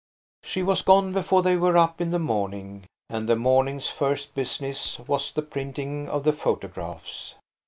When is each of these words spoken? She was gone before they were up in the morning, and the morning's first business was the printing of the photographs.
She 0.41 0.63
was 0.63 0.81
gone 0.81 1.13
before 1.13 1.43
they 1.43 1.57
were 1.57 1.77
up 1.77 2.01
in 2.01 2.09
the 2.09 2.17
morning, 2.17 2.85
and 3.07 3.29
the 3.29 3.35
morning's 3.35 3.85
first 3.85 4.33
business 4.33 4.97
was 4.97 5.31
the 5.31 5.43
printing 5.43 6.09
of 6.09 6.23
the 6.23 6.33
photographs. 6.33 7.35